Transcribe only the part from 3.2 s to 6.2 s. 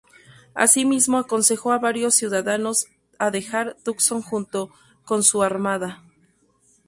dejar Tucson junto con su armada.